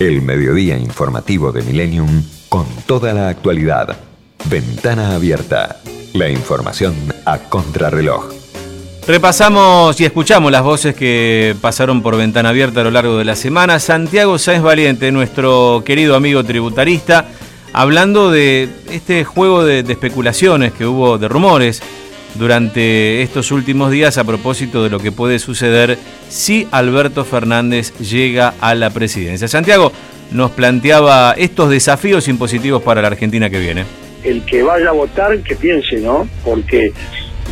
[0.00, 3.98] El mediodía informativo de Millennium con toda la actualidad.
[4.46, 5.76] Ventana abierta.
[6.14, 6.94] La información
[7.26, 8.32] a contrarreloj.
[9.06, 13.36] Repasamos y escuchamos las voces que pasaron por ventana abierta a lo largo de la
[13.36, 13.78] semana.
[13.78, 17.28] Santiago Sáenz Valiente, nuestro querido amigo tributarista,
[17.74, 21.82] hablando de este juego de, de especulaciones que hubo, de rumores,
[22.34, 28.54] durante estos últimos días a propósito de lo que puede suceder si Alberto Fernández llega
[28.60, 29.48] a la presidencia.
[29.48, 29.92] Santiago
[30.30, 33.84] nos planteaba estos desafíos impositivos para la Argentina que viene.
[34.22, 36.28] El que vaya a votar, que piense, ¿no?
[36.44, 36.92] Porque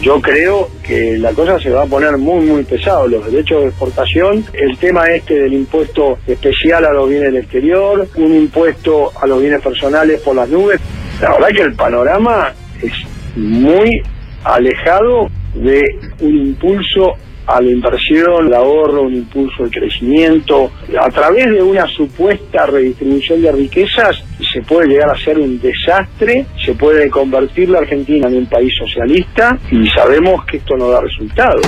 [0.03, 3.09] yo creo que la cosa se va a poner muy, muy pesado.
[3.09, 8.09] Los derechos de exportación, el tema este del impuesto especial a los bienes del exterior,
[8.15, 10.81] un impuesto a los bienes personales por las nubes.
[11.21, 12.93] La verdad que el panorama es
[13.37, 14.03] muy
[14.45, 15.83] alejado de
[16.21, 17.15] un impulso
[17.49, 20.71] a la inversión, el ahorro, un impulso al crecimiento,
[21.01, 26.45] a través de una supuesta redistribución de riquezas, se puede llegar a ser un desastre,
[26.63, 31.01] se puede convertir la Argentina en un país socialista y sabemos que esto no da
[31.01, 31.61] resultado.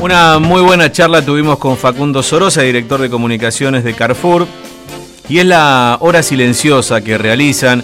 [0.00, 4.46] Una muy buena charla tuvimos con Facundo Sorosa, director de comunicaciones de Carrefour,
[5.28, 7.82] y es la hora silenciosa que realizan,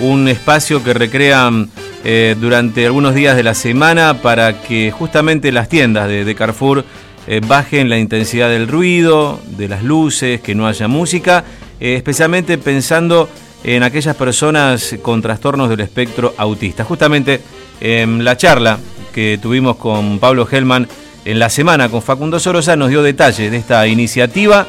[0.00, 1.70] un espacio que recrean
[2.04, 6.84] eh, durante algunos días de la semana para que justamente las tiendas de, Carrefour
[7.28, 11.44] eh, bajen la intensidad del ruido, de las luces, que no haya música,
[11.78, 13.28] eh, especialmente pensando
[13.62, 16.82] en aquellas personas con trastornos del espectro autista.
[16.82, 17.40] Justamente
[17.80, 18.80] en la charla
[19.14, 20.88] que tuvimos con Pablo Hellman
[21.24, 24.66] en la semana con Facundo Sorosa nos dio detalles de esta iniciativa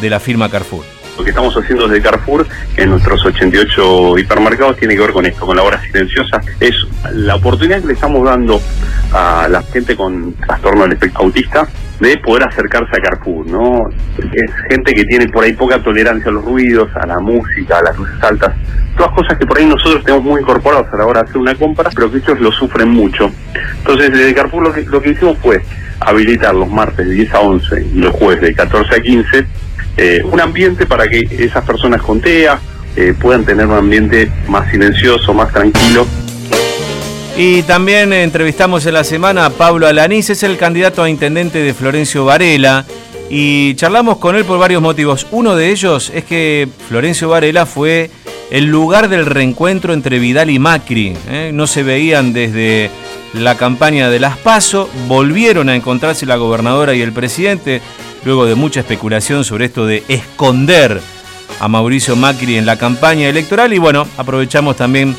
[0.00, 0.99] de la firma Carrefour.
[1.20, 2.46] Lo que estamos haciendo desde Carrefour
[2.78, 6.40] en nuestros 88 hipermercados tiene que ver con esto, con la hora silenciosa.
[6.58, 6.74] Es
[7.12, 8.58] la oportunidad que le estamos dando
[9.12, 11.68] a la gente con trastorno del espectro autista
[12.00, 13.90] de poder acercarse a Carrefour, ¿no?
[14.16, 17.82] Es gente que tiene por ahí poca tolerancia a los ruidos, a la música, a
[17.82, 18.54] las luces altas,
[18.96, 21.54] todas cosas que por ahí nosotros tenemos muy incorporados a la hora de hacer una
[21.54, 23.30] compra, pero que ellos lo sufren mucho.
[23.76, 25.60] Entonces, desde Carrefour lo que, lo que hicimos fue
[26.00, 29.46] habilitar los martes de 10 a 11 y los jueves de 14 a 15
[30.02, 32.58] eh, un ambiente para que esas personas con TEA
[32.96, 36.06] eh, puedan tener un ambiente más silencioso, más tranquilo.
[37.36, 41.74] Y también entrevistamos en la semana a Pablo Alanís, es el candidato a intendente de
[41.74, 42.86] Florencio Varela,
[43.28, 45.26] y charlamos con él por varios motivos.
[45.32, 48.10] Uno de ellos es que Florencio Varela fue
[48.50, 51.14] el lugar del reencuentro entre Vidal y Macri.
[51.28, 51.50] ¿eh?
[51.52, 52.90] No se veían desde
[53.34, 57.82] la campaña de las PASO, volvieron a encontrarse la gobernadora y el presidente
[58.24, 61.00] luego de mucha especulación sobre esto de esconder
[61.60, 63.72] a Mauricio Macri en la campaña electoral.
[63.72, 65.16] Y bueno, aprovechamos también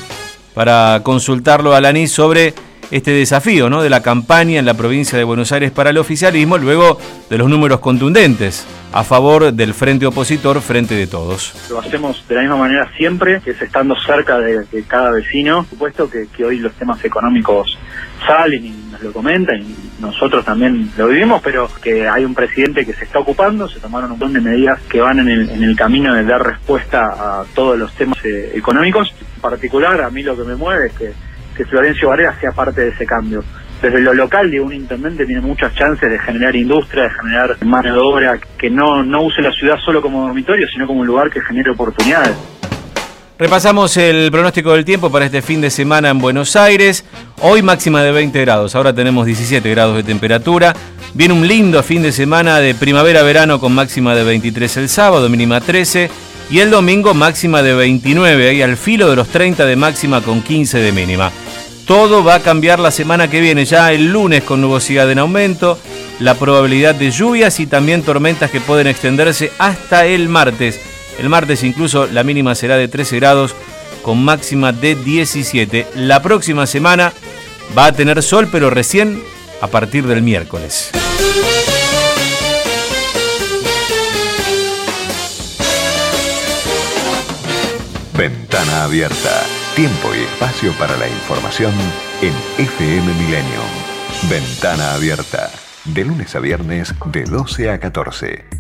[0.54, 2.54] para consultarlo a Laní sobre
[2.92, 3.82] este desafío ¿no?
[3.82, 7.50] de la campaña en la provincia de Buenos Aires para el oficialismo, luego de los
[7.50, 11.54] números contundentes a favor del frente opositor frente de todos.
[11.70, 15.66] Lo hacemos de la misma manera siempre, que es estando cerca de, cada vecino.
[15.70, 17.78] Supuesto que, que, hoy los temas económicos
[18.28, 22.86] salen y nos lo comentan y nosotros también lo vivimos, pero que hay un presidente
[22.86, 25.64] que se está ocupando, se tomaron un montón de medidas que van en el, en
[25.64, 27.06] el camino de dar respuesta
[27.42, 29.14] a todos los temas eh, económicos.
[29.36, 31.14] En particular, a mí lo que me mueve es que,
[31.56, 33.44] que Florencio Varela sea parte de ese cambio
[33.82, 37.92] desde lo local de un intendente tiene muchas chances de generar industria, de generar mano
[37.92, 41.32] de obra, que no, no use la ciudad solo como dormitorio, sino como un lugar
[41.32, 42.36] que genere oportunidades.
[43.40, 47.04] Repasamos el pronóstico del tiempo para este fin de semana en Buenos Aires.
[47.42, 50.76] Hoy máxima de 20 grados, ahora tenemos 17 grados de temperatura.
[51.16, 55.60] Viene un lindo fin de semana de primavera-verano con máxima de 23 el sábado, mínima
[55.60, 56.12] 13.
[56.52, 60.42] Y el domingo máxima de 29, ahí al filo de los 30 de máxima con
[60.42, 61.32] 15 de mínima.
[61.88, 65.80] Todo va a cambiar la semana que viene, ya el lunes con nubosidad en aumento,
[66.20, 70.78] la probabilidad de lluvias y también tormentas que pueden extenderse hasta el martes.
[71.20, 73.56] El martes incluso la mínima será de 13 grados
[74.02, 75.88] con máxima de 17.
[75.96, 77.14] La próxima semana
[77.78, 79.24] va a tener sol, pero recién
[79.62, 80.92] a partir del miércoles.
[88.82, 89.44] Abierta.
[89.76, 91.72] Tiempo y espacio para la información
[92.24, 93.70] en FM Millennium.
[94.28, 95.52] Ventana abierta.
[95.86, 98.52] De lunes a viernes de 12 a 14.